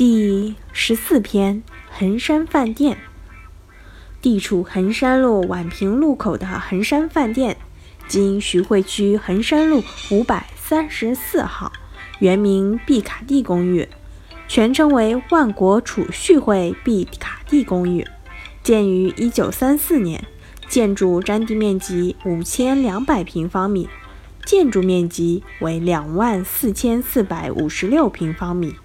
[0.00, 2.96] 第十四篇衡山饭店。
[4.22, 7.58] 地处衡山路宛平路口的衡山饭店，
[8.08, 11.70] 今徐汇区衡山路五百三十四号，
[12.18, 13.86] 原名毕卡蒂公寓，
[14.48, 18.06] 全称为万国储蓄会毕卡蒂公寓，
[18.62, 20.24] 建于一九三四年，
[20.66, 23.86] 建筑占地面积五千两百平方米，
[24.46, 28.76] 建筑面积为两万四千四百五十六平方米。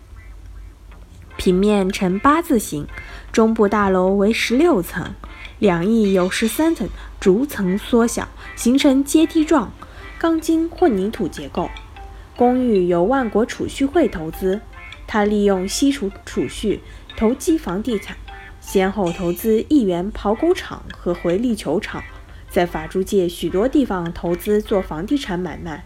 [1.37, 2.87] 平面呈八字形，
[3.31, 5.13] 中部大楼为十六层，
[5.59, 6.87] 两翼有十三层，
[7.19, 9.71] 逐层缩小，形成阶梯状
[10.17, 11.69] 钢筋混凝土结构。
[12.37, 14.61] 公寓由万国储蓄会投资，
[15.05, 16.81] 他利用西储储蓄
[17.17, 18.15] 投机房地产，
[18.61, 22.01] 先后投资亿元跑狗场和回力球场，
[22.49, 25.83] 在法租界许多地方投资做房地产买卖。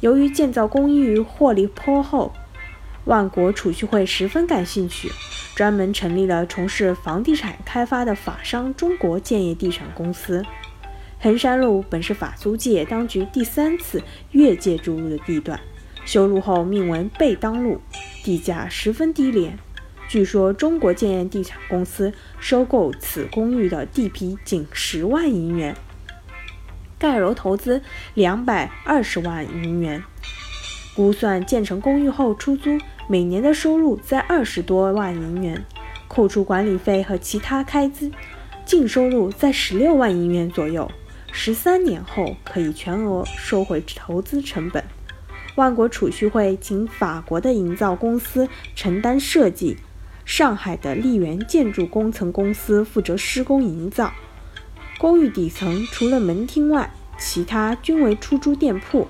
[0.00, 2.32] 由于建造公寓获利颇厚。
[3.10, 5.10] 万国储蓄会十分感兴趣，
[5.56, 10.44] 专门成立了从事房地产开发的法商中国建业地产公司。
[11.18, 15.58] 衡山路本是法租界当局第三次越界注入的地段，
[16.04, 17.80] 修路后命为贝当路，
[18.22, 19.58] 地价十分低廉。
[20.08, 25.74] 据说中国建业地产公司收购此公寓的地皮仅十万银元，
[26.96, 27.82] 盖楼投资
[28.14, 30.00] 两百二十万银元。
[30.96, 32.76] 估算建成公寓后出租，
[33.10, 35.64] 每年的收入在二十多万银元，
[36.06, 38.12] 扣除管理费和其他开支，
[38.64, 40.88] 净收入在十六万银元左右。
[41.32, 44.84] 十三年后可以全额收回投资成本。
[45.56, 49.78] 万国储蓄会请法国的营造公司承担设计，
[50.24, 54.12] 上海的丽园建筑工程公司负责施工营造。
[54.98, 59.08] 公寓底层除了门厅外，其他均为出租店铺。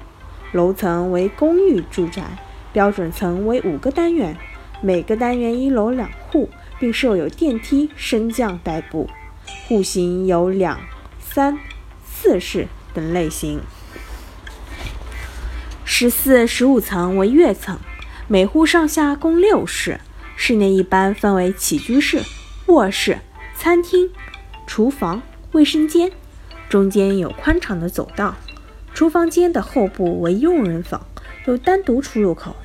[0.52, 2.38] 楼层为公寓住宅，
[2.72, 4.36] 标准层为五个单元，
[4.80, 9.08] 每个单元一楼两户，并设有电梯升降代步。
[9.66, 10.80] 户型有两、
[11.18, 11.58] 三、
[12.04, 13.60] 四室等类型。
[15.84, 17.78] 十四、十五层为跃层，
[18.28, 20.00] 每户上下共六室。
[20.36, 22.22] 室内一般分为起居室、
[22.66, 23.18] 卧室、
[23.54, 24.10] 餐厅、
[24.66, 25.20] 厨房、
[25.52, 26.10] 卫生间，
[26.68, 28.36] 中间有宽敞的走道。
[28.94, 31.06] 厨房间的后部为佣人房，
[31.46, 32.56] 有单独出入口。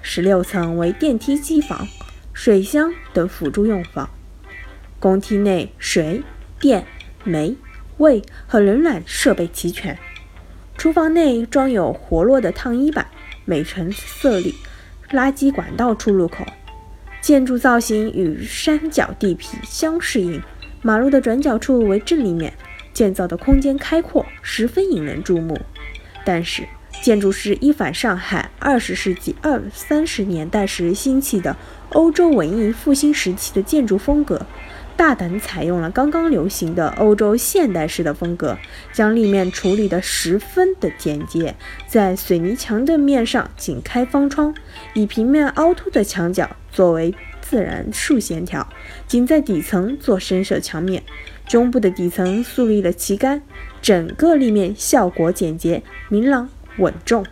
[0.00, 1.86] 十六层为电梯机房、
[2.32, 4.10] 水箱等辅助用房。
[4.98, 6.22] 公梯内水
[6.58, 6.84] 电
[7.24, 7.56] 煤
[7.98, 9.98] 卫和冷暖设备齐全。
[10.76, 13.06] 厨房内装有活络的烫衣板，
[13.44, 14.54] 每层设立
[15.10, 16.44] 垃圾管道出入口。
[17.20, 20.42] 建筑造型与山脚地皮相适应，
[20.80, 22.52] 马路的转角处为正立面。
[22.92, 25.58] 建造的空间开阔，十分引人注目。
[26.24, 26.62] 但是，
[27.02, 31.56] 建筑师一反上海二十世纪二三十年代时兴起的
[31.88, 34.46] 欧洲文艺复兴时期的建筑风格，
[34.96, 38.56] 大胆采用了刚刚流行的欧洲现代式的风格，
[38.92, 41.56] 将立面处理得十分的简洁，
[41.88, 44.54] 在水泥墙的面上仅开方窗，
[44.94, 48.68] 以平面凹凸的墙角作为自然竖线条，
[49.08, 51.02] 仅在底层做深色墙面。
[51.48, 53.42] 中部的底层竖立了旗杆，
[53.82, 57.24] 整个立面效果简洁、明朗、稳重。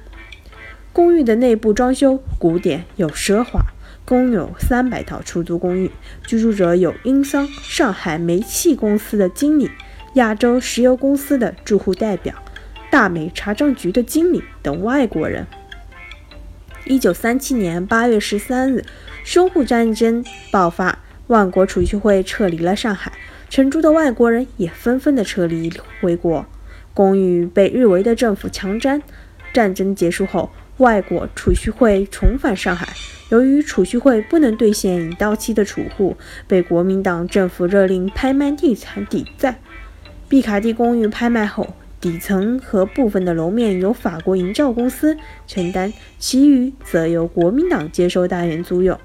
[0.93, 3.67] 公寓的内部装修古典又奢华，
[4.05, 5.91] 共有三百套出租公寓，
[6.27, 9.71] 居住者有英商、上海煤气公司的经理、
[10.15, 12.35] 亚洲石油公司的住户代表、
[12.91, 15.47] 大美查账局的经理等外国人。
[16.87, 18.85] 一九三七年八月十三日，
[19.25, 23.13] 淞沪战争爆发，万国储蓄会撤离了上海。
[23.49, 26.45] 承租的外国人也纷纷的撤离回国，
[26.95, 29.03] 公寓被日伪的政府强占。
[29.53, 32.89] 战争结束后，外国储蓄会重返上海，
[33.31, 36.17] 由于储蓄会不能兑现已到期的储户，
[36.47, 39.61] 被国民党政府勒令拍卖地产抵债。
[40.29, 45.17] 毕卡迪公寓拍卖后，底层和部分的楼面由法国营造公司
[45.47, 48.99] 承担，其余则由国民党接收大元租用。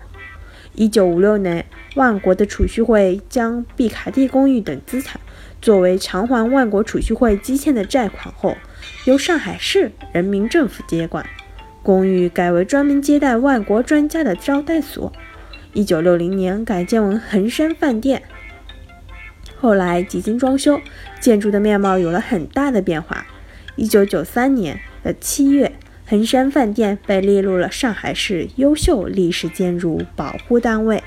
[0.75, 5.21] 一九五六年，万国的储蓄会将毕卡蒂公寓等资产
[5.61, 8.57] 作为偿还万国储蓄会积欠的债款后，
[9.05, 11.25] 由上海市人民政府接管，
[11.81, 15.13] 公寓改为专门接待万国专家的招待所。
[15.71, 18.21] 一九六零年改建为恒山饭店，
[19.59, 20.81] 后来几经装修，
[21.21, 23.25] 建筑的面貌有了很大的变化。
[23.77, 25.74] 一九九三年的七月。
[26.07, 31.03] 衡山饭店被列入了上海市优秀历史建筑保护单位。